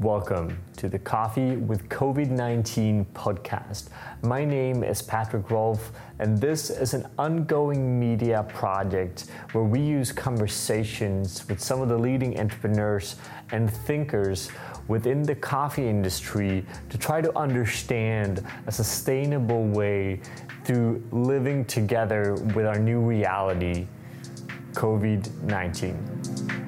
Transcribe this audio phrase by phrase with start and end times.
[0.00, 3.90] Welcome to the Coffee with COVID 19 podcast.
[4.22, 10.10] My name is Patrik Rolf, and this is an ongoing media project where we use
[10.10, 13.14] conversations with some of the leading entrepreneurs
[13.52, 14.50] and thinkers
[14.88, 20.20] within the coffee industry to try to understand a sustainable way
[20.64, 23.86] through living together with our new reality,
[24.72, 26.63] COVID 19.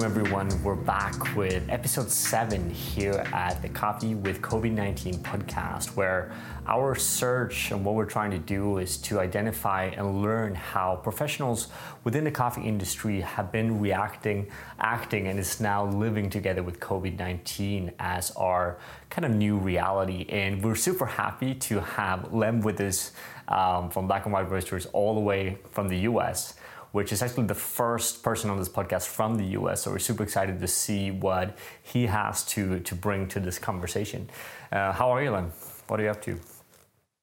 [0.00, 0.62] Welcome everyone.
[0.62, 6.32] We're back with episode seven here at the Coffee with COVID 19 podcast, where
[6.66, 11.68] our search and what we're trying to do is to identify and learn how professionals
[12.02, 14.46] within the coffee industry have been reacting,
[14.78, 18.78] acting, and is now living together with COVID 19 as our
[19.10, 20.24] kind of new reality.
[20.30, 23.12] And we're super happy to have Lem with us
[23.48, 26.54] um, from Black and White Roasters all the way from the US
[26.92, 29.82] which is actually the first person on this podcast from the US.
[29.82, 34.28] So we're super excited to see what he has to, to bring to this conversation.
[34.72, 35.52] Uh, how are you, Lem?
[35.88, 36.38] What are you up to?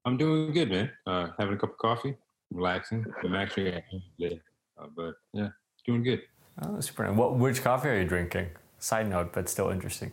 [0.06, 0.92] I'm doing good, man.
[1.06, 2.16] Uh, having a cup of coffee,
[2.52, 3.06] relaxing.
[3.24, 4.40] I'm actually at home today,
[4.80, 5.50] uh, but yeah,
[5.86, 6.22] doing good.
[6.64, 7.12] Oh, super.
[7.12, 8.48] What, which coffee are you drinking?
[8.80, 10.12] Side note, but still interesting.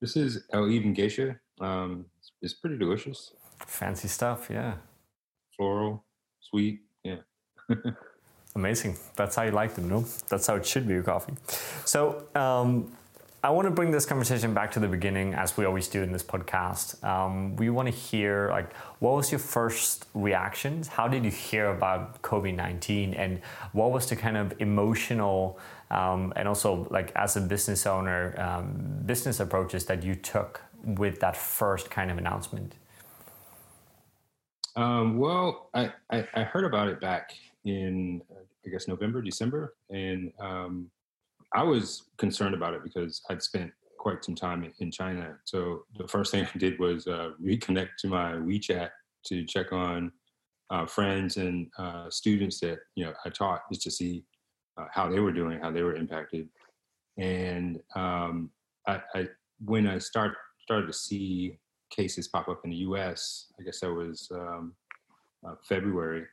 [0.00, 1.38] This is El Ibn Geisha.
[1.60, 2.06] Um,
[2.40, 3.32] it's pretty delicious.
[3.66, 4.74] Fancy stuff, yeah.
[5.56, 6.04] Floral,
[6.40, 7.16] sweet, yeah.
[8.60, 8.96] Amazing.
[9.16, 10.04] That's how you like them, no?
[10.28, 11.34] That's how it should be, your coffee.
[11.86, 12.92] So, um,
[13.42, 16.12] I want to bring this conversation back to the beginning, as we always do in
[16.12, 17.02] this podcast.
[17.02, 20.88] Um, we want to hear, like, what was your first reactions?
[20.88, 23.40] How did you hear about COVID nineteen, and
[23.72, 25.58] what was the kind of emotional
[25.90, 28.66] um, and also, like, as a business owner, um,
[29.06, 32.74] business approaches that you took with that first kind of announcement?
[34.76, 37.32] Um, well, I, I, I heard about it back
[37.64, 38.22] in
[38.66, 40.90] I guess November, December, and um,
[41.54, 45.36] I was concerned about it because I'd spent quite some time in China.
[45.44, 48.90] So the first thing I did was uh, reconnect to my WeChat
[49.26, 50.12] to check on
[50.70, 54.24] uh, friends and uh, students that you know I taught just to see
[54.78, 56.48] uh, how they were doing, how they were impacted,
[57.18, 58.50] and um,
[58.86, 59.28] I, I,
[59.64, 61.58] when I start started to see
[61.90, 64.74] cases pop up in the U.S., I guess that was um,
[65.46, 66.24] uh, February.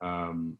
[0.00, 0.58] Um,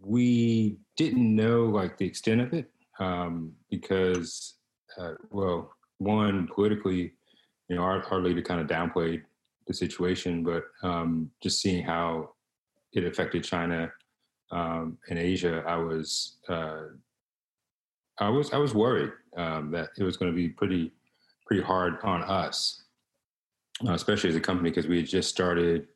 [0.00, 4.54] we didn't know like the extent of it um, because,
[4.98, 7.12] uh, well, one politically,
[7.68, 9.22] you know, our, our leader kind of downplayed
[9.66, 12.30] the situation, but um, just seeing how
[12.92, 13.90] it affected China
[14.50, 16.86] um, and Asia, I was uh,
[18.18, 20.92] I was I was worried um, that it was going to be pretty
[21.46, 22.82] pretty hard on us,
[23.86, 25.86] uh, especially as a company because we had just started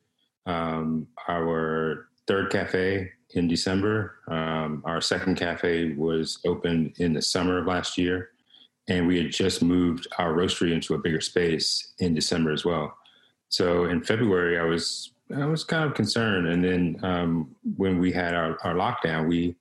[0.45, 4.19] um, our third cafe in December.
[4.27, 8.29] Um, our second cafe was opened in the summer of last year,
[8.87, 12.97] and we had just moved our roastery into a bigger space in December as well.
[13.49, 18.11] So in February, I was I was kind of concerned, and then um, when we
[18.11, 19.55] had our, our lockdown, we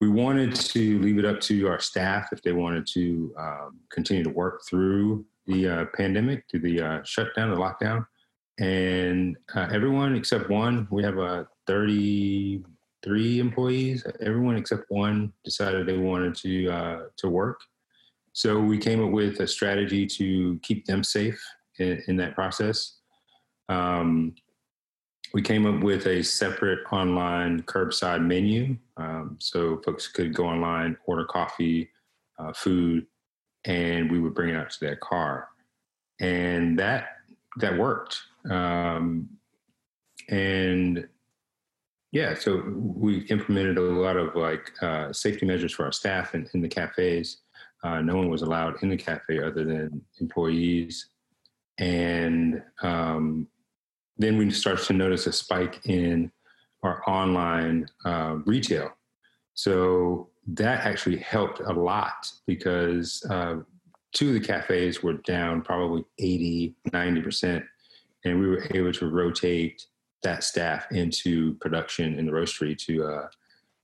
[0.00, 4.24] we wanted to leave it up to our staff if they wanted to um, continue
[4.24, 8.06] to work through the uh, pandemic, through the uh, shutdown, the lockdown
[8.60, 14.06] and uh, everyone except one, we have a 33 employees.
[14.20, 17.60] Everyone except one decided they wanted to uh, to work.
[18.32, 21.42] So we came up with a strategy to keep them safe
[21.78, 22.98] in, in that process.
[23.68, 24.34] Um,
[25.32, 30.96] we came up with a separate online curbside menu, um, so folks could go online,
[31.06, 31.88] order coffee,
[32.38, 33.06] uh, food,
[33.64, 35.48] and we would bring it out to their car,
[36.20, 37.16] and that
[37.56, 38.20] that worked.
[38.48, 39.28] Um,
[40.28, 41.08] and
[42.12, 46.48] yeah, so we implemented a lot of like uh, safety measures for our staff in,
[46.54, 47.38] in the cafes.
[47.82, 51.08] Uh, no one was allowed in the cafe other than employees.
[51.78, 53.48] And um,
[54.18, 56.30] then we started to notice a spike in
[56.82, 58.90] our online uh, retail.
[59.54, 63.56] So that actually helped a lot because uh,
[64.12, 67.64] two of the cafes were down probably 80, 90%
[68.24, 69.86] and we were able to rotate
[70.22, 73.26] that staff into production in the roastery to uh,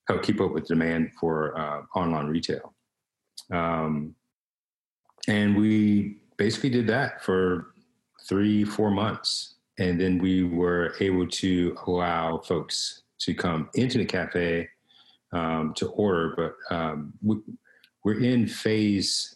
[0.08, 2.74] help keep up with demand for uh, online retail.
[3.52, 4.14] Um,
[5.28, 7.68] and we basically did that for
[8.28, 9.54] three, four months.
[9.78, 14.68] And then we were able to allow folks to come into the cafe
[15.32, 16.34] um, to order.
[16.36, 17.36] But um, we,
[18.04, 19.35] we're in phase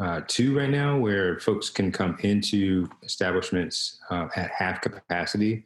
[0.00, 5.64] uh, two right now where folks can come into establishments uh, at half capacity,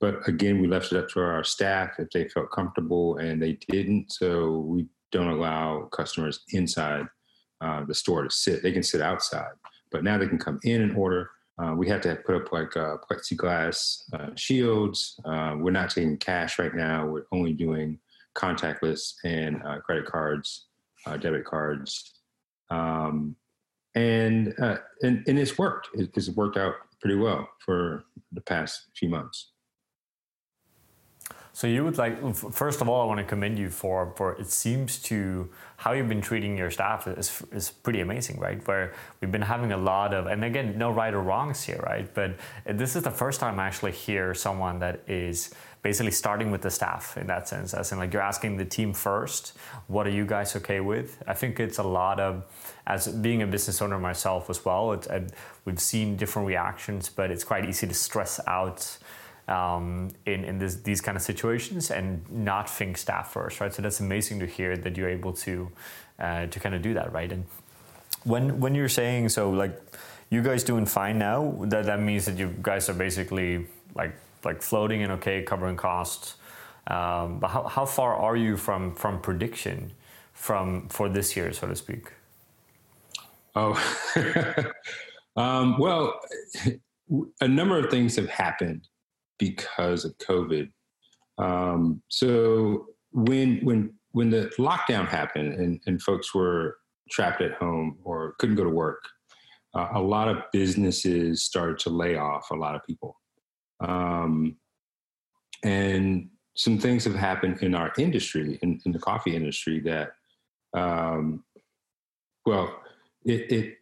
[0.00, 3.58] but again, we left it up to our staff if they felt comfortable, and they
[3.68, 4.12] didn't.
[4.12, 7.06] So we don't allow customers inside
[7.60, 8.62] uh, the store to sit.
[8.62, 9.52] They can sit outside,
[9.90, 11.30] but now they can come in and order.
[11.62, 14.02] Uh, we have to put up like uh, plexiglass
[14.36, 15.20] shields.
[15.24, 17.06] We're not taking cash right now.
[17.06, 17.98] We're only doing
[18.34, 20.66] contactless and credit cards,
[21.20, 22.14] debit cards,
[22.70, 23.36] um,
[23.94, 25.88] and, uh, and and it's worked.
[25.94, 29.50] it's worked out pretty well for the past few months.
[31.54, 34.50] So you would like first of all, I want to commend you for for it
[34.50, 38.66] seems to how you've been treating your staff is is pretty amazing, right?
[38.66, 42.12] Where we've been having a lot of and again, no right or wrongs here, right?
[42.12, 46.62] But this is the first time I actually hear someone that is basically starting with
[46.62, 49.52] the staff in that sense, as in like you're asking the team first,
[49.86, 51.22] what are you guys okay with?
[51.26, 52.42] I think it's a lot of
[52.86, 54.98] as being a business owner myself as well.
[55.66, 58.96] we've seen different reactions, but it's quite easy to stress out
[59.46, 63.72] um, in, in this, these kind of situations and not think staff first, right?
[63.72, 65.70] So that's amazing to hear that you're able to
[66.18, 67.30] uh, to kind of do that, right?
[67.30, 67.44] And
[68.24, 69.78] when when you're saying so, like
[70.30, 74.14] you guys doing fine now, that that means that you guys are basically like
[74.44, 76.36] like floating and okay, covering costs.
[76.86, 79.92] Um, but how, how far are you from from prediction
[80.32, 82.12] from for this year, so to speak?
[83.56, 83.74] Oh,
[85.36, 86.20] um, well,
[87.40, 88.88] a number of things have happened
[89.38, 90.70] because of COVID.
[91.38, 96.78] Um, so when when when the lockdown happened and, and folks were
[97.10, 99.02] trapped at home or couldn't go to work,
[99.74, 103.16] uh, a lot of businesses started to lay off a lot of people.
[103.80, 104.56] Um,
[105.62, 110.12] and some things have happened in our industry, in, in the coffee industry, that,
[110.72, 111.44] um,
[112.46, 112.80] well,
[113.24, 113.78] it, it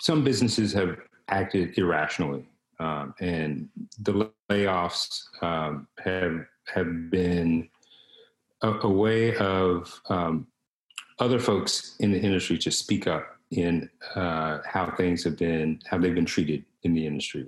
[0.00, 0.98] some businesses have
[1.28, 2.46] acted irrationally,
[2.78, 3.68] um, and
[4.00, 7.68] the layoffs um, have have been
[8.62, 10.46] a, a way of um,
[11.18, 15.98] other folks in the industry to speak up in uh, how things have been how
[15.98, 17.46] they've been treated in the industry,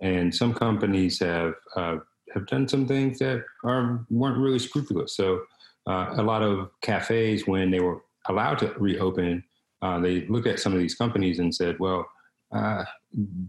[0.00, 1.96] and some companies have uh,
[2.34, 5.16] have done some things that are weren't really scrupulous.
[5.16, 5.42] So
[5.86, 9.42] uh, a lot of cafes, when they were allowed to reopen,
[9.82, 12.06] uh, they looked at some of these companies and said, "Well."
[12.52, 12.84] Uh,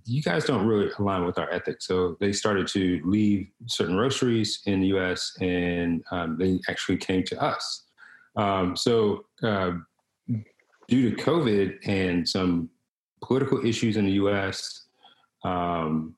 [0.06, 1.88] you guys don't really align with our ethics.
[1.88, 7.24] So they started to leave certain roasteries in the US and um, they actually came
[7.24, 7.86] to us.
[8.36, 9.72] Um, so, uh,
[10.88, 12.70] due to COVID and some
[13.24, 14.86] political issues in the US,
[15.44, 16.16] um,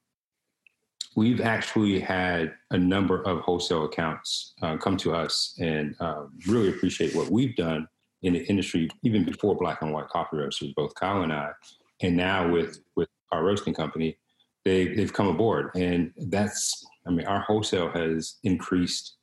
[1.15, 6.69] we've actually had a number of wholesale accounts uh, come to us and uh, really
[6.69, 7.87] appreciate what we've done
[8.23, 11.51] in the industry, even before Black and White Coffee Roasters, both Kyle and I
[12.03, 14.17] and now with with our roasting company,
[14.63, 19.15] they they've come aboard, and that's I mean our wholesale has increased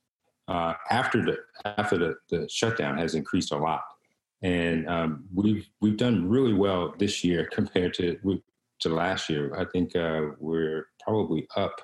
[0.47, 1.37] uh, after the
[1.77, 3.81] after the, the shutdown has increased a lot,
[4.41, 8.17] and um, we've we've done really well this year compared to
[8.79, 9.55] to last year.
[9.55, 11.81] I think uh, we're probably up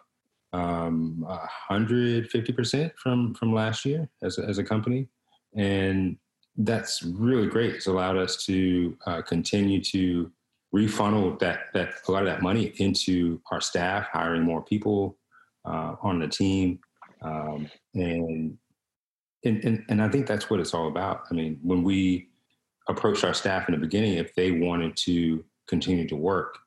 [0.54, 1.26] um,
[1.70, 5.08] 150% from from last year as a, as a company,
[5.56, 6.18] and
[6.58, 7.76] that's really great.
[7.76, 10.32] It's allowed us to uh, continue to
[10.72, 15.18] refunnel that that a lot of that money into our staff, hiring more people
[15.66, 16.80] uh, on the team,
[17.22, 18.58] um, and,
[19.44, 21.24] and and and I think that's what it's all about.
[21.30, 22.30] I mean, when we
[22.88, 26.60] approached our staff in the beginning, if they wanted to continue to work,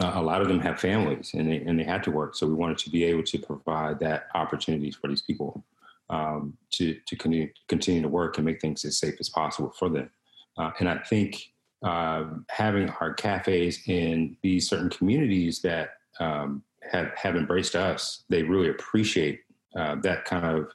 [0.00, 2.34] uh, a lot of them have families and they and they had to work.
[2.34, 5.64] So we wanted to be able to provide that opportunity for these people
[6.10, 9.88] um, to to continue continue to work and make things as safe as possible for
[9.88, 10.10] them.
[10.56, 17.10] Uh, and I think uh, having our cafes in these certain communities that um, have,
[17.16, 19.40] have embraced us, they really appreciate
[19.76, 20.70] uh, that kind of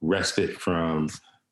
[0.00, 1.08] respite from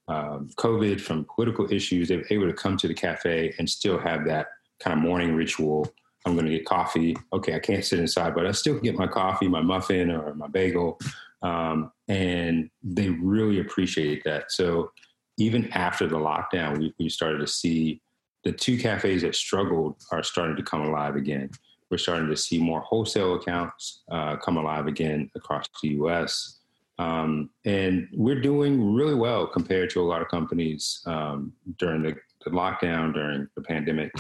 [0.09, 2.09] um, COVID, from political issues.
[2.09, 4.49] they were able to come to the cafe and still have that
[4.81, 5.87] kind of morning ritual.
[6.27, 7.17] I'm going to get coffee.
[7.33, 10.49] Okay, I can't sit inside, but I still get my coffee, my muffin, or my
[10.49, 10.99] bagel.
[11.43, 14.51] Um, and they really appreciate that.
[14.51, 14.91] So
[15.37, 18.01] even after the lockdown, we, we started to see
[18.45, 21.51] the two cafes that struggled are starting to come alive again.
[21.91, 26.58] We're starting to see more wholesale accounts uh, come alive again across the US.
[26.99, 32.17] Um, and we're doing really well compared to a lot of companies um, during the,
[32.45, 34.13] the, lockdown, during the pandemic,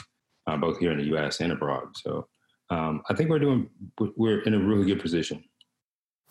[0.46, 1.88] uh, both here in the US and abroad.
[1.96, 2.28] So
[2.70, 3.68] um, I think we're doing,
[4.16, 5.42] we're in a really good position.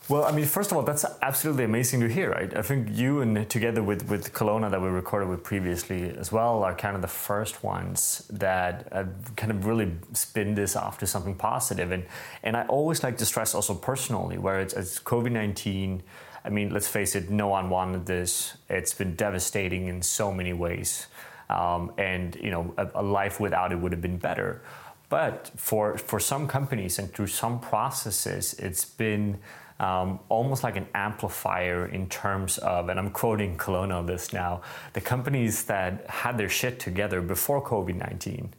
[0.10, 2.56] Well, I mean, first of all, that's absolutely amazing to hear, right?
[2.56, 6.64] I think you and together with, with Kelowna that we recorded with previously as well
[6.64, 8.90] are kind of the first ones that
[9.36, 11.92] kind of really spin this off to something positive.
[11.92, 12.06] And,
[12.44, 16.04] and I always like to stress also personally, where it's, it's COVID 19.
[16.44, 18.58] I mean, let's face it, no one wanted this.
[18.70, 21.08] It's been devastating in so many ways.
[21.50, 24.62] Um, and, you know, a, a life without it would have been better.
[25.10, 29.40] But for, for some companies and through some processes, it's been
[29.80, 34.62] um, almost like an amplifier in terms of, and I'm quoting on this now,
[34.94, 38.54] the companies that had their shit together before COVID 19,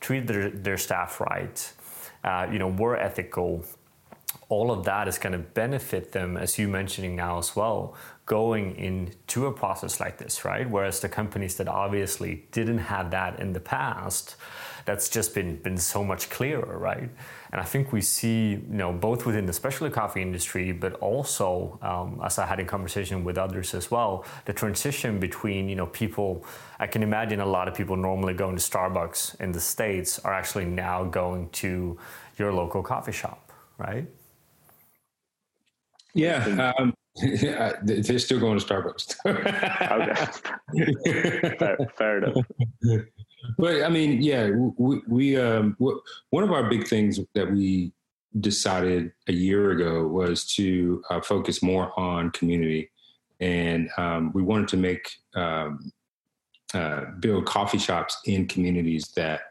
[0.00, 1.72] treated their, their staff right,
[2.24, 3.64] uh, you know, were ethical.
[4.48, 7.94] All of that is going to benefit them, as you mentioning now as well,
[8.26, 10.68] going into a process like this, right?
[10.68, 14.36] Whereas the companies that obviously didn't have that in the past,
[14.84, 17.08] that's just been been so much clearer, right?
[17.52, 21.78] And I think we see, you know, both within the specialty coffee industry, but also,
[21.82, 25.86] um, as I had in conversation with others as well, the transition between, you know,
[25.86, 26.44] people.
[26.78, 30.34] I can imagine a lot of people normally going to Starbucks in the states are
[30.34, 31.96] actually now going to
[32.36, 34.06] your local coffee shop, right?
[36.14, 36.94] Yeah, um,
[37.84, 39.16] they're still going to Starbucks.
[40.74, 42.44] okay, fair, fair enough.
[43.58, 47.92] But I mean, yeah, we, we um, one of our big things that we
[48.40, 52.90] decided a year ago was to uh, focus more on community,
[53.40, 55.92] and um, we wanted to make um,
[56.72, 59.42] uh, build coffee shops in communities that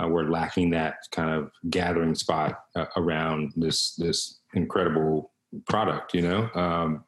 [0.00, 5.31] uh, were lacking that kind of gathering spot uh, around this this incredible
[5.68, 6.48] product, you know.
[6.54, 7.04] Um,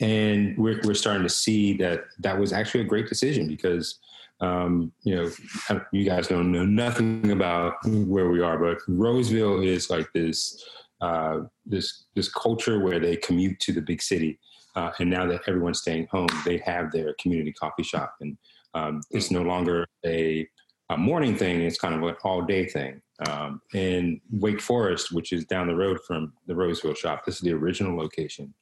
[0.00, 3.98] and we're we're starting to see that that was actually a great decision because
[4.42, 9.88] um, you know, you guys don't know nothing about where we are, but Rolesville is
[9.88, 10.62] like this
[11.00, 14.38] uh, this this culture where they commute to the big city,
[14.74, 18.36] uh, and now that everyone's staying home, they have their community coffee shop, and
[18.74, 20.48] um, it's no longer a,
[20.90, 23.00] a, morning thing; it's kind of an all day thing.
[23.28, 27.40] Um, in Wake Forest, which is down the road from the Rolesville shop, this is
[27.42, 28.54] the original location.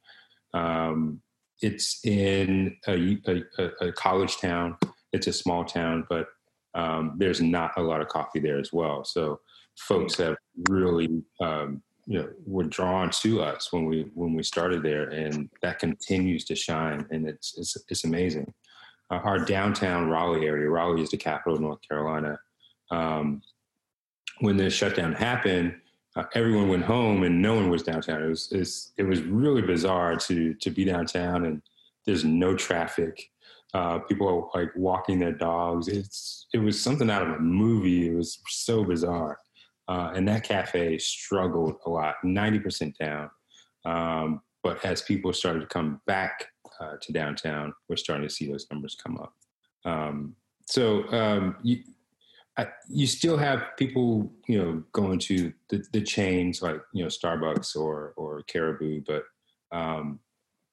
[0.55, 1.21] Um,
[1.63, 4.77] it's in a, a, a college town
[5.13, 6.29] it's a small town, but
[6.75, 9.05] um, there's not a lot of coffee there as well.
[9.05, 9.41] So
[9.77, 10.37] folks have
[10.69, 15.49] really, um, you know, were drawn to us when we when we started there, and
[15.63, 18.53] that continues to shine, and it's it's, it's amazing.
[19.11, 22.39] Uh, our downtown Raleigh area, Raleigh is the capital of North Carolina.
[22.91, 23.43] Um,
[24.41, 25.75] when the shutdown happened,
[26.17, 28.23] uh, everyone went home and no one was downtown.
[28.23, 31.63] It was it was really bizarre to to be downtown and
[32.07, 33.31] there's no traffic.
[33.73, 35.87] Uh, people are like walking their dogs.
[35.87, 38.09] It's it was something out of a movie.
[38.09, 39.39] It was so bizarre.
[39.89, 43.31] Uh, and that cafe struggled a lot, ninety percent down.
[43.85, 46.47] Um, but as people started to come back
[46.81, 49.35] uh, to downtown, we're starting to see those numbers come up.
[49.85, 50.37] Um,
[50.67, 51.83] so um, you,
[52.61, 57.09] I, you still have people, you know, going to the, the chains like you know
[57.09, 59.25] Starbucks or or Caribou, but
[59.73, 60.21] um,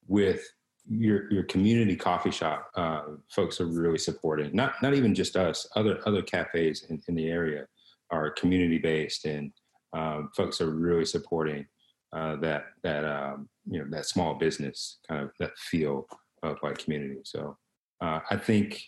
[0.06, 0.42] with
[0.86, 4.54] your your community coffee shop uh, folks are really supporting.
[4.54, 5.66] Not not even just us.
[5.76, 7.66] Other other cafes in, in the area
[8.10, 9.50] are community based, and
[9.94, 11.66] um, folks are really supporting
[12.12, 16.06] uh, that that um, you know that small business kind of that feel
[16.42, 17.20] of like community.
[17.24, 17.56] So
[18.02, 18.82] uh, I think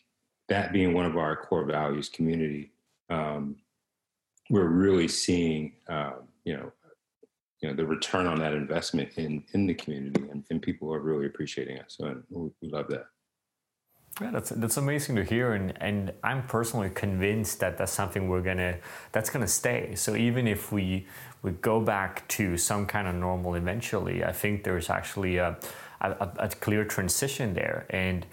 [0.50, 2.72] that being one of our core values, community,
[3.10, 3.56] um,
[4.48, 6.72] we're really seeing um, you know
[7.60, 11.00] you know the return on that investment in in the community and, and people are
[11.00, 13.06] really appreciating us so we, we love that.
[14.20, 18.42] Yeah, that's that's amazing to hear, and, and I'm personally convinced that that's something we're
[18.42, 18.76] gonna
[19.12, 19.94] that's gonna stay.
[19.94, 21.06] So even if we
[21.42, 25.56] we go back to some kind of normal eventually, I think there's actually a
[26.02, 28.26] a, a clear transition there, and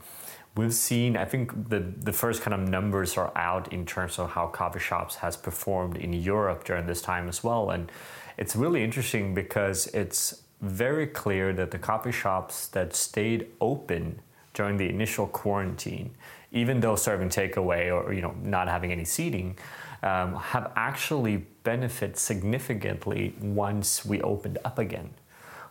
[0.57, 1.15] we've seen.
[1.15, 4.79] I think the the first kind of numbers are out in terms of how coffee
[4.79, 7.91] shops has performed in Europe during this time as well, and
[8.37, 14.19] it's really interesting because it's very clear that the coffee shops that stayed open
[14.53, 16.09] during the initial quarantine,
[16.51, 19.57] even though serving takeaway or you know not having any seating,
[20.03, 25.09] um, have actually benefited significantly once we opened up again.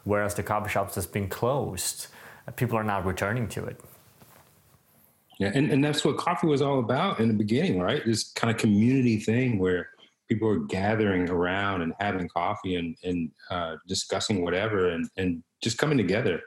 [0.05, 2.07] Whereas the coffee shops that's been closed,
[2.55, 3.81] people are not returning to it.
[5.39, 8.03] Yeah, and, and that's what coffee was all about in the beginning, right?
[8.07, 9.91] This kind of community thing where
[10.29, 15.79] people are gathering around and having coffee and, and uh, discussing whatever and, and just
[15.79, 16.41] coming together.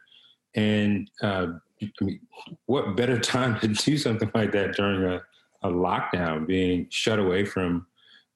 [0.55, 1.47] And uh,
[1.81, 2.19] I mean,
[2.65, 5.21] what better time to do something like that during a,
[5.61, 7.85] a lockdown, being shut away from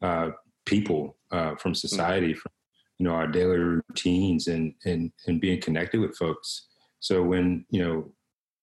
[0.01, 0.29] uh,
[0.65, 2.51] people, uh, from society, from
[2.99, 6.67] you know our daily routines and and and being connected with folks.
[6.99, 8.11] So when you know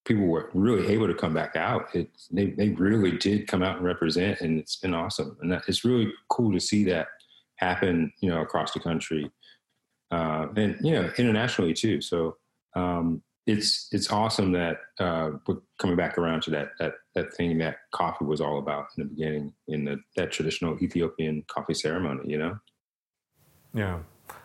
[0.04, 3.76] people were really able to come back out, it they they really did come out
[3.76, 5.36] and represent, and it's been awesome.
[5.40, 7.08] And that, it's really cool to see that
[7.56, 9.30] happen, you know, across the country,
[10.10, 12.00] uh, and you know, internationally too.
[12.00, 12.36] So
[12.74, 17.58] um, it's it's awesome that uh, we're coming back around to that that that thing
[17.58, 22.22] that coffee was all about in the beginning in the, that traditional Ethiopian coffee ceremony.
[22.30, 22.58] You know.
[23.74, 23.98] Yeah.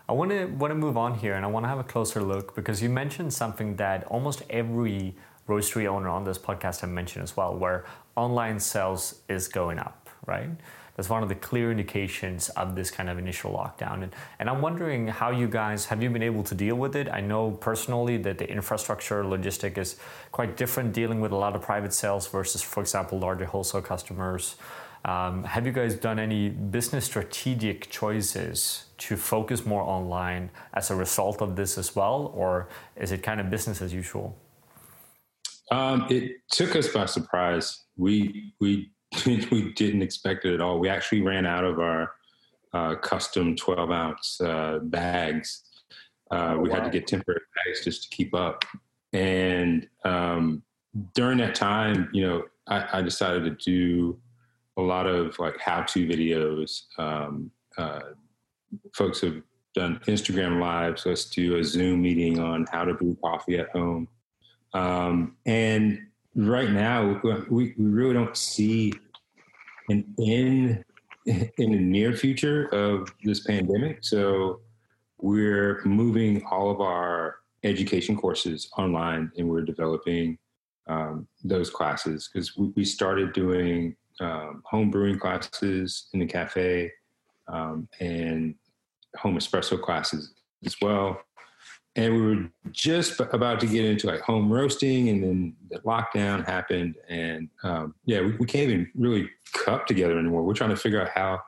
[0.07, 2.21] I want to want to move on here, and I want to have a closer
[2.21, 5.15] look because you mentioned something that almost every
[5.47, 7.85] roastery owner on this podcast have mentioned as well, where
[8.15, 10.49] online sales is going up, right?
[10.95, 14.03] That's one of the clear indications of this kind of initial lockdown.
[14.03, 17.09] And, and I'm wondering how you guys have you been able to deal with it?
[17.11, 19.97] I know personally that the infrastructure logistic is
[20.31, 24.55] quite different dealing with a lot of private sales versus, for example, larger wholesale customers.
[25.03, 30.95] Um, have you guys done any business strategic choices to focus more online as a
[30.95, 34.35] result of this as well, or is it kind of business as usual?
[35.71, 37.85] Um, it took us by surprise.
[37.97, 38.91] We we
[39.25, 40.79] we didn't expect it at all.
[40.79, 42.11] We actually ran out of our
[42.73, 45.63] uh, custom 12 ounce uh, bags.
[46.31, 46.75] Uh, oh, we wow.
[46.75, 48.65] had to get temporary bags just to keep up.
[49.13, 50.61] And um,
[51.13, 54.19] during that time, you know, I, I, decided to do
[54.77, 56.83] a lot of like how to videos.
[56.97, 57.99] Um, uh,
[58.93, 59.41] folks have
[59.73, 61.05] done Instagram lives.
[61.05, 64.07] Let's do a Zoom meeting on how to brew coffee at home.
[64.73, 68.93] Um, and right now, we, we really don't see
[69.89, 70.83] an end
[71.25, 73.99] in the near future of this pandemic.
[74.01, 74.61] So
[75.19, 80.37] we're moving all of our education courses online and we're developing
[80.87, 86.91] um, those classes because we, we, started doing um, home brewing classes in the cafe
[87.47, 88.53] um, and
[89.17, 91.19] home espresso classes as well
[91.95, 96.45] and we were just about to get into like home roasting and then the lockdown
[96.45, 100.43] happened and um, yeah we, we, can't even really cup together anymore.
[100.43, 101.41] We're trying to figure out how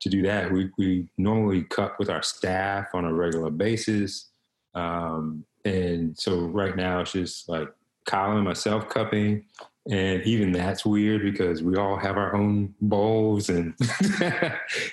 [0.00, 0.52] to do that.
[0.52, 4.28] We, we normally cup with our staff on a regular basis
[4.74, 7.68] um, and so right now it's just like
[8.04, 9.44] kyle and myself cupping
[9.90, 13.74] and even that's weird because we all have our own bowls and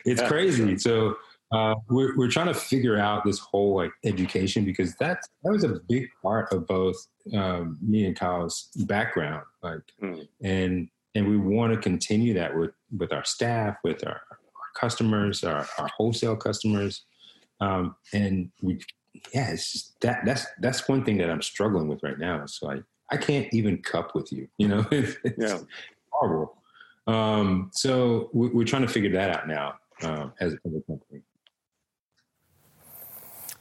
[0.06, 0.78] it's crazy.
[0.78, 1.16] so
[1.54, 5.64] uh, we're, we're trying to figure out this whole like education because that's that was
[5.64, 6.96] a big part of both
[7.34, 10.28] um, me and Kyle's background like mm.
[10.42, 14.40] and and we want to continue that with with our staff with our, our
[14.76, 17.06] customers our, our wholesale customers.
[17.62, 18.80] Um, and we
[19.32, 22.42] yeah it's just that that's that's one thing that I'm struggling with right now.
[22.42, 24.86] It's like I can't even cup with you you know?
[24.92, 25.60] It's yeah.
[26.10, 26.58] horrible.
[27.06, 31.22] Um, so we're, trying to figure that out now um, as, as a company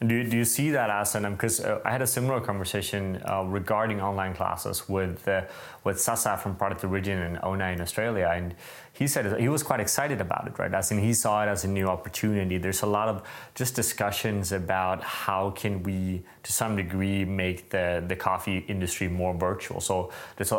[0.02, 3.44] do, do you see that as an because uh, I had a similar conversation uh,
[3.44, 5.42] regarding online classes with uh,
[5.84, 8.54] with Sasa from Project Origin and Ona in Australia, and
[8.92, 10.72] he said he was quite excited about it, right?
[10.72, 12.58] As in he saw it as a new opportunity.
[12.58, 13.22] There's a lot of
[13.54, 19.34] just discussions about how can we, to some degree, make the the coffee industry more
[19.34, 19.80] virtual.
[19.80, 20.10] So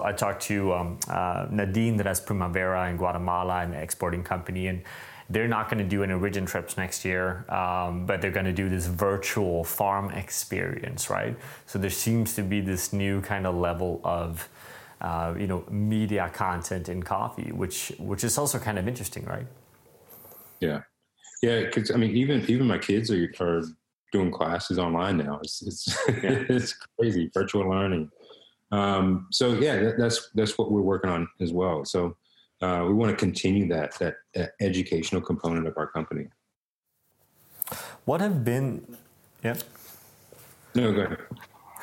[0.03, 4.83] I talked to um, uh, Nadine that has Primavera in Guatemala, an exporting company, and
[5.29, 8.53] they're not going to do any origin trips next year, um, but they're going to
[8.53, 11.37] do this virtual farm experience, right?
[11.65, 14.49] So there seems to be this new kind of level of,
[15.01, 19.47] uh, you know, media content in coffee, which which is also kind of interesting, right?
[20.59, 20.81] Yeah,
[21.41, 21.61] yeah.
[21.61, 23.63] Because I mean, even even my kids are, are
[24.11, 25.39] doing classes online now.
[25.43, 26.43] It's it's yeah.
[26.49, 28.09] it's crazy virtual learning.
[28.71, 31.85] Um, so yeah, that, that's that's what we're working on as well.
[31.85, 32.15] So
[32.63, 36.27] uh, we want to continue that, that, that educational component of our company.
[38.05, 38.97] What have been,
[39.43, 39.55] yeah?
[40.73, 41.17] No, go ahead.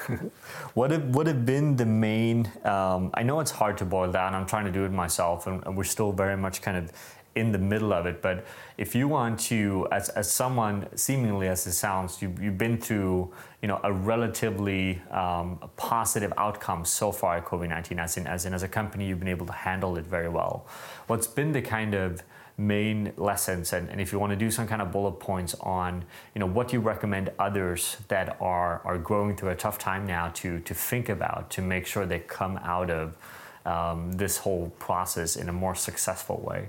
[0.74, 2.50] what have what have been the main?
[2.64, 4.34] Um, I know it's hard to boil down.
[4.34, 6.90] I'm trying to do it myself, and, and we're still very much kind of
[7.34, 8.22] in the middle of it.
[8.22, 8.44] But
[8.76, 13.32] if you want to, as, as someone seemingly as it sounds, you, you've been through
[13.62, 17.98] you know a relatively um, positive outcome so far at COVID-19.
[17.98, 20.66] As in, as in, as a company, you've been able to handle it very well.
[21.06, 22.22] What's been the kind of
[22.60, 26.04] main lessons and, and if you want to do some kind of bullet points on
[26.34, 30.28] you know what you recommend others that are are growing through a tough time now
[30.28, 33.16] to to think about to make sure they come out of
[33.64, 36.68] um, this whole process in a more successful way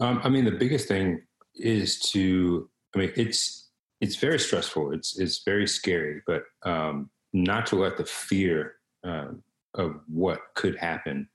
[0.00, 1.22] um, I mean, the biggest thing
[1.54, 2.68] is to.
[2.94, 4.92] I mean, it's it's very stressful.
[4.92, 9.28] It's it's very scary, but um, not to let the fear uh,
[9.74, 11.28] of what could happen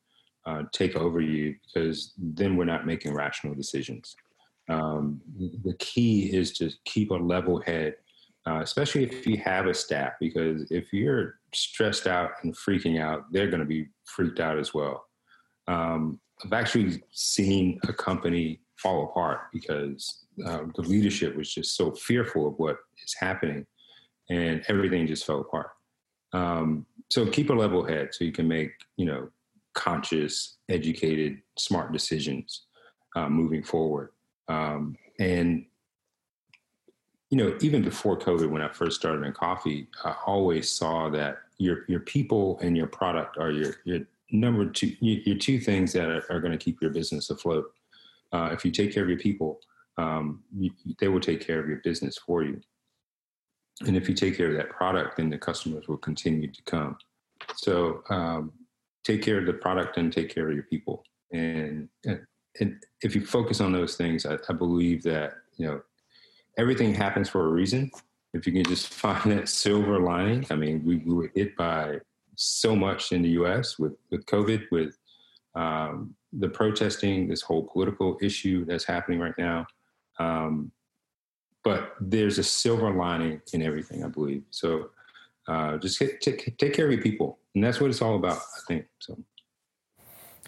[0.45, 4.15] uh, take over you, because then we're not making rational decisions.
[4.69, 5.19] Um,
[5.63, 7.95] the key is to keep a level head,
[8.47, 13.31] uh, especially if you have a staff, because if you're stressed out and freaking out,
[13.31, 15.08] they're going to be freaked out as well.
[15.69, 21.91] Um, I've actually seen a company fall apart because uh, the leadership was just so
[21.91, 23.65] fearful of what is happening,
[24.29, 25.69] and everything just fell apart.
[26.33, 29.29] Um, so keep a level head so you can make you know
[29.75, 32.65] conscious, educated, smart decisions
[33.15, 34.09] uh, moving forward.
[34.47, 35.65] Um, and
[37.29, 41.37] you know, even before COVID, when I first started in coffee, I always saw that
[41.59, 43.99] your your people and your product are your your
[44.31, 47.65] number two your two things that are, are going to keep your business afloat.
[48.31, 49.59] Uh, if you take care of your people,
[49.97, 52.61] um, you, they will take care of your business for you.
[53.85, 56.97] And if you take care of that product, then the customers will continue to come.
[57.55, 58.51] So um,
[59.03, 61.03] take care of the product and take care of your people.
[61.31, 62.25] And, and,
[63.01, 65.81] if you focus on those things, I, I, believe that you know
[66.57, 67.89] everything happens for a reason.
[68.33, 71.99] If you can just find that silver lining, I mean, we, we were hit by
[72.39, 73.77] so much in the U.S.
[73.77, 74.97] with with COVID, with
[75.55, 79.67] um, the protesting, this whole political issue that's happening right now.
[80.19, 80.71] Um,
[81.63, 84.43] but there's a silver lining in everything, I believe.
[84.51, 84.91] So
[85.47, 88.37] uh, just take, take, take care of your people, and that's what it's all about,
[88.37, 88.85] I think.
[88.99, 89.17] So.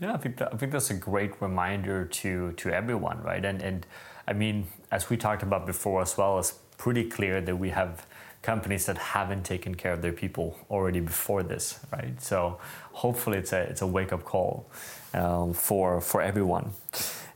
[0.02, 3.44] Yeah, I think that, I think that's a great reminder to to everyone, right?
[3.44, 3.86] And and
[4.28, 8.08] I mean, as we talked about before as well, it's pretty clear that we have
[8.42, 12.20] companies that haven't taken care of their people already before this, right?
[12.22, 12.60] So
[12.92, 14.70] hopefully, it's a it's a wake up call
[15.14, 16.74] um, for for everyone.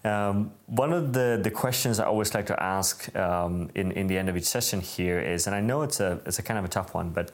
[0.06, 4.16] Um, one of the, the questions I always like to ask um, in, in the
[4.16, 6.66] end of each session here is, and I know it's a, it's a kind of
[6.66, 7.32] a tough one, but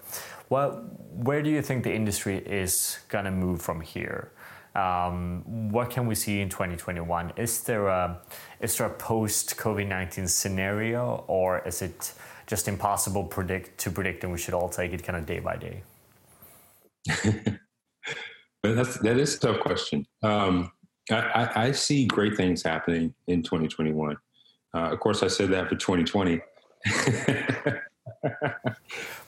[0.48, 0.82] what,
[1.14, 4.32] where do you think the industry is going to move from here?
[4.74, 7.34] Um, what can we see in 2021?
[7.36, 8.22] Is there a,
[8.62, 12.14] is there a post COVID 19 scenario, or is it
[12.52, 15.56] just impossible predict, to predict and we should all take it kind of day by
[15.56, 15.84] day?
[18.62, 20.06] that's, that is a tough question.
[20.22, 20.70] Um,
[21.10, 24.18] I, I, see great things happening in 2021.
[24.74, 26.42] Uh, of course, I said that for 2020.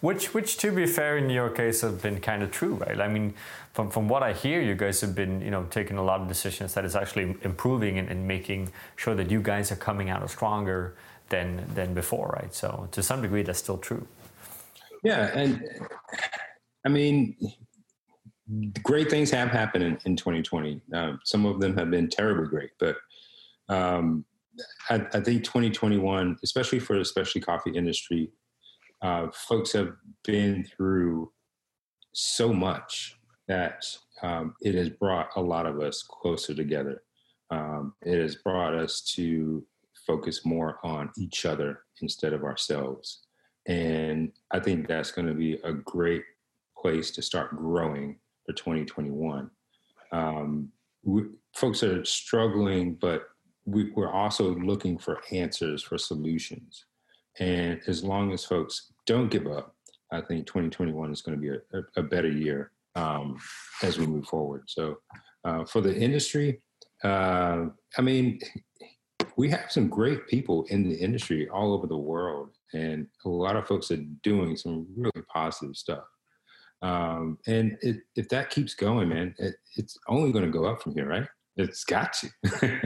[0.01, 2.99] which, which, to be fair, in your case, have been kind of true, right?
[2.99, 3.35] I mean,
[3.71, 6.27] from, from what I hear, you guys have been, you know, taking a lot of
[6.27, 10.29] decisions that is actually improving and, and making sure that you guys are coming out
[10.29, 10.97] stronger
[11.33, 12.53] than than before, right?
[12.53, 14.07] So, to some degree, that's still true.
[15.03, 15.61] Yeah, and
[16.85, 17.35] I mean,
[18.83, 20.81] great things have happened in, in 2020.
[20.93, 22.97] Uh, some of them have been terribly great, but
[23.67, 24.25] um,
[24.89, 28.29] I, I, think 2021, especially for the specialty coffee industry,
[29.01, 29.93] uh, folks have
[30.23, 31.31] been through
[32.13, 33.15] so much
[33.47, 33.83] that
[34.21, 37.01] um, it has brought a lot of us closer together.
[37.49, 39.65] Um, it has brought us to
[40.05, 43.23] focus more on each other instead of ourselves.
[43.67, 46.23] And I think that's going to be a great
[46.77, 49.49] place to start growing for 2021.
[50.11, 50.69] Um,
[51.03, 51.23] we,
[51.55, 53.23] folks are struggling, but
[53.65, 56.85] we, we're also looking for answers for solutions.
[57.39, 59.75] And as long as folks don't give up,
[60.11, 63.39] I think 2021 is going to be a, a, better year um,
[63.81, 64.63] as we move forward.
[64.67, 64.99] So,
[65.43, 66.61] uh, for the industry,
[67.03, 67.65] uh,
[67.97, 68.39] I mean,
[69.37, 73.55] we have some great people in the industry all over the world, and a lot
[73.55, 76.03] of folks are doing some really positive stuff.
[76.81, 80.81] Um, and it, if that keeps going, man, it, it's only going to go up
[80.81, 81.25] from here, right?
[81.55, 82.29] It's got to.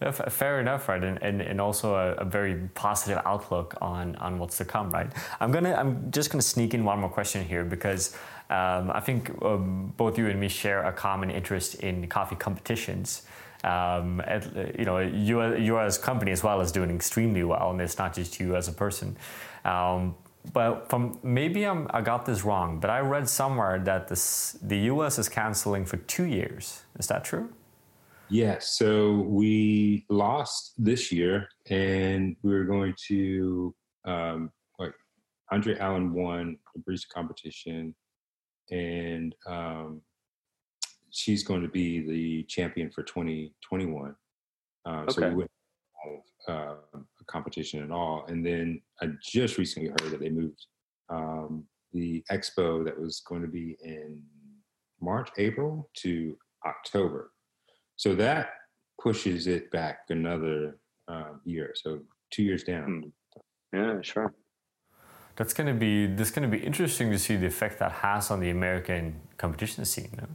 [0.00, 1.02] yeah, fair enough, right?
[1.02, 5.10] And, and, and also a, a, very positive outlook on, on what's to come, right?
[5.40, 8.14] I'm gonna I'm just gonna sneak in one more question here because
[8.50, 13.22] um, I think um, both you and me share a common interest in coffee competitions.
[13.66, 17.70] Um, at, you know, you, you as a company as well is doing extremely well,
[17.70, 19.16] and it's not just you as a person.
[19.64, 20.14] Um,
[20.52, 24.78] but from maybe I'm, i got this wrong, but I read somewhere that this, the
[24.92, 25.18] U.S.
[25.18, 26.82] is canceling for two years.
[26.98, 27.52] Is that true?
[28.28, 28.76] Yes.
[28.76, 33.74] So we lost this year, and we are going to
[34.04, 34.92] um, like
[35.52, 37.94] Andrea Allen won the barista competition,
[38.70, 40.00] and um,
[41.16, 44.14] she's going to be the champion for 2021.
[44.84, 45.12] Uh, okay.
[45.12, 45.50] So we went
[46.48, 48.24] uh, a competition at all.
[48.28, 50.66] And then I just recently heard that they moved
[51.08, 54.22] um, the expo that was going to be in
[55.00, 57.32] March, April to October.
[57.96, 58.50] So that
[59.00, 61.72] pushes it back another um, year.
[61.74, 62.00] So
[62.30, 63.12] two years down.
[63.72, 63.78] Hmm.
[63.78, 64.34] Yeah, sure.
[65.36, 68.30] That's going to be that's going to be interesting to see the effect that has
[68.30, 70.10] on the American competition scene.
[70.16, 70.26] No?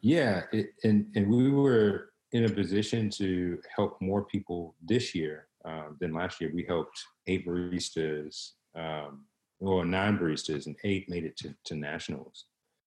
[0.00, 5.48] Yeah, it, and and we were in a position to help more people this year
[5.64, 6.50] uh, than last year.
[6.54, 9.24] We helped eight baristas, um,
[9.58, 12.46] well, nine baristas, and eight made it to, to nationals.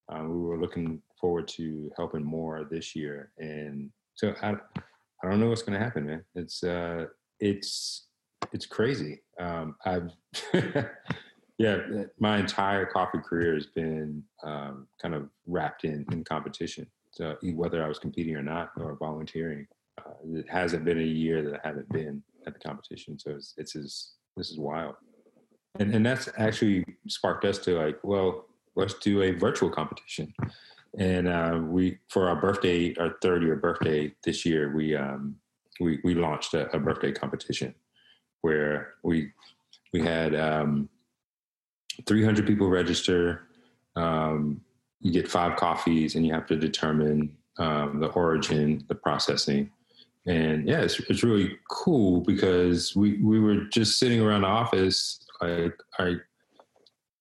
[0.10, 5.40] Um, we were looking forward to helping more this year, and so I, I don't
[5.40, 6.24] know what's going to happen, man.
[6.36, 7.06] It's uh,
[7.40, 8.08] it's
[8.52, 9.22] it's crazy.
[9.40, 10.12] Um, I've
[11.58, 11.78] yeah,
[12.20, 16.88] my entire coffee career has been um, kind of wrapped in in competition.
[17.14, 19.68] So whether I was competing or not, or volunteering,
[20.00, 23.20] uh, it hasn't been a year that I haven't been at the competition.
[23.20, 23.74] So it's, it's
[24.36, 24.96] this is wild.
[25.80, 28.46] And, and that's actually sparked us to like, well,
[28.76, 30.34] let's do a virtual competition.
[30.98, 35.36] And uh, we, for our birthday, our third year birthday this year, we um,
[35.80, 37.74] we we launched a, a birthday competition
[38.42, 39.32] where we
[39.92, 40.90] we had um,
[42.06, 43.48] 300 people register.
[43.96, 44.62] Um,
[45.04, 49.70] you get five coffees, and you have to determine um, the origin, the processing,
[50.26, 55.20] and yeah, it's it's really cool because we we were just sitting around the office
[55.42, 56.18] like, all right,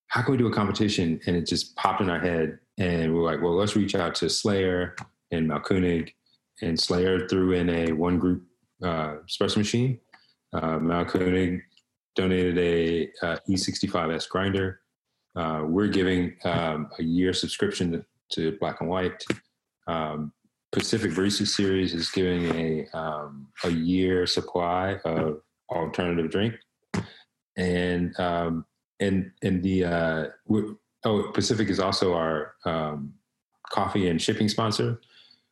[0.06, 1.20] how can we do a competition?
[1.26, 4.14] And it just popped in our head, and we we're like, well, let's reach out
[4.16, 4.94] to Slayer
[5.32, 6.10] and Mahlkönig,
[6.62, 8.44] and Slayer threw in a one group
[8.82, 9.98] uh, espresso machine.
[10.52, 11.62] Uh, Mahlkönig
[12.14, 14.81] donated a uh, E65S grinder.
[15.34, 19.24] Uh, we're giving um, a year subscription to, to, Black and White.
[19.86, 20.32] Um,
[20.70, 26.54] Pacific Barista Series is giving a um, a year supply of alternative drink,
[27.56, 28.64] and um,
[29.00, 30.24] and and the uh,
[31.04, 33.12] oh Pacific is also our um,
[33.70, 35.00] coffee and shipping sponsor.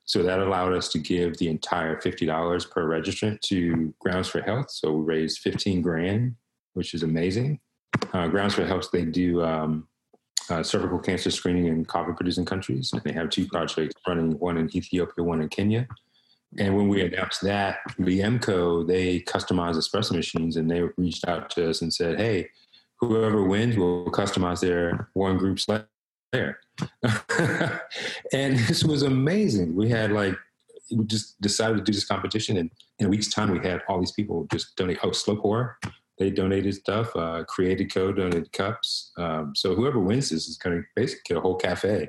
[0.05, 4.41] So that allowed us to give the entire fifty dollars per registrant to Grounds for
[4.41, 4.71] Health.
[4.71, 6.37] So we raised fifteen grand
[6.75, 7.61] which is amazing.
[8.13, 9.89] Uh, Grounds for Health, they do um,
[10.51, 12.93] uh, cervical cancer screening in coffee producing countries.
[12.93, 15.87] And they have two projects running, one in Ethiopia, one in Kenya.
[16.59, 21.71] And when we announced that, Liemco, they customized espresso machines and they reached out to
[21.71, 22.49] us and said, hey,
[22.97, 25.59] whoever wins will customize their one group
[26.33, 26.59] there.
[28.33, 29.77] and this was amazing.
[29.77, 30.35] We had like,
[30.91, 32.57] we just decided to do this competition.
[32.57, 34.99] And in a week's time, we had all these people just donate.
[35.05, 35.79] Oh, Slow Pour,
[36.21, 37.17] they donated stuff.
[37.17, 39.11] Uh, Created Co donated cups.
[39.17, 42.09] Um, so whoever wins this is going to basically get a whole cafe.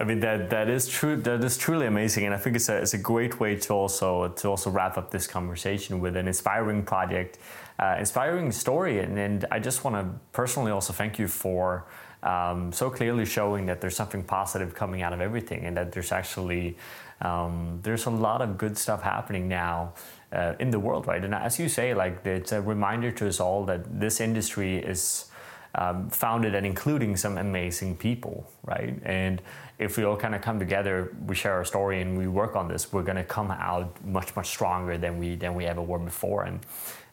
[0.00, 1.16] I mean that that is true.
[1.16, 4.28] That is truly amazing, and I think it's a it's a great way to also
[4.28, 7.38] to also wrap up this conversation with an inspiring project,
[7.80, 11.84] uh, inspiring story, and, and I just want to personally also thank you for
[12.22, 16.12] um, so clearly showing that there's something positive coming out of everything, and that there's
[16.12, 16.76] actually
[17.20, 19.94] um, there's a lot of good stuff happening now
[20.32, 21.24] uh, in the world, right?
[21.24, 25.30] And as you say, like it's a reminder to us all that this industry is
[25.74, 28.98] um, founded and including some amazing people, right?
[29.04, 29.40] And
[29.78, 32.68] if we all kind of come together, we share our story, and we work on
[32.68, 35.98] this, we're going to come out much much stronger than we than we ever were
[35.98, 36.44] before.
[36.44, 36.66] And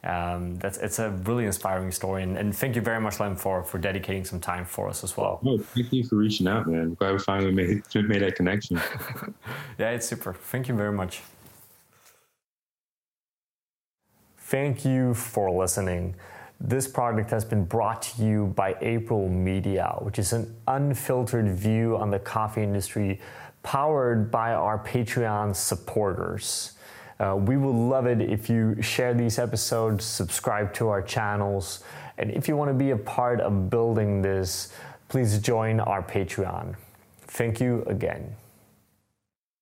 [0.03, 2.23] um, that's it's a really inspiring story.
[2.23, 5.15] And, and, thank you very much, Lem, for for dedicating some time for us as
[5.15, 5.41] well.
[5.45, 6.95] Oh, thank you for reaching out, man.
[6.95, 8.81] Glad we finally made made that connection.
[9.77, 10.33] yeah, it's super.
[10.33, 11.21] Thank you very much.
[14.45, 16.13] Thank you for listening.
[16.61, 21.97] This project has been brought to you by April Media, which is an unfiltered view
[21.97, 23.19] on the coffee industry
[23.63, 26.73] powered by our Patreon supporters.
[27.19, 31.83] Uh, we would love it if you share these episodes, subscribe to our channels,
[32.19, 34.71] and if you want to be a part of building this,
[35.09, 36.75] please join our Patreon.
[37.21, 38.35] Thank you again.